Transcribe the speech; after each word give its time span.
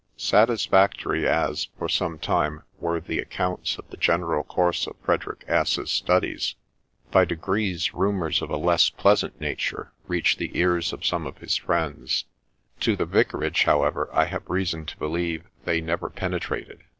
Satisfactory 0.17 1.27
as, 1.27 1.65
for 1.77 1.87
some 1.87 2.17
time, 2.17 2.63
were 2.79 2.99
the 2.99 3.19
accounts 3.19 3.77
of 3.77 3.87
the 3.91 3.97
general 3.97 4.43
course 4.43 4.87
of 4.87 4.95
Frederick 5.05 5.43
S 5.47 5.77
's 5.77 5.91
studies, 5.91 6.55
by 7.11 7.23
degrees 7.23 7.93
rumours 7.93 8.41
of 8.41 8.49
a 8.49 8.57
less 8.57 8.89
pleasant 8.89 9.39
nature 9.39 9.91
reached 10.07 10.39
the 10.39 10.57
ears 10.57 10.91
of 10.91 11.05
some 11.05 11.27
of 11.27 11.37
his 11.37 11.55
friends; 11.55 12.25
to 12.79 12.95
the 12.95 13.05
vicarage, 13.05 13.65
however, 13.65 14.09
I 14.11 14.25
have 14.25 14.49
reason 14.49 14.87
to 14.87 14.97
believe 14.97 15.43
they 15.65 15.81
never 15.81 16.09
pene 16.09 16.39
trated. 16.39 16.79